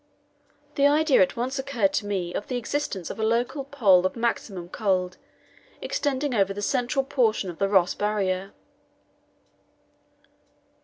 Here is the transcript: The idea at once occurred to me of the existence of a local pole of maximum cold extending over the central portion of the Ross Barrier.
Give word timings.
The 0.73 0.87
idea 0.87 1.21
at 1.21 1.35
once 1.37 1.59
occurred 1.59 1.93
to 1.93 2.07
me 2.07 2.33
of 2.33 2.47
the 2.47 2.57
existence 2.57 3.11
of 3.11 3.19
a 3.19 3.23
local 3.23 3.63
pole 3.65 4.03
of 4.03 4.15
maximum 4.15 4.67
cold 4.67 5.17
extending 5.79 6.33
over 6.33 6.55
the 6.55 6.61
central 6.63 7.05
portion 7.05 7.51
of 7.51 7.59
the 7.59 7.69
Ross 7.69 7.93
Barrier. 7.93 8.51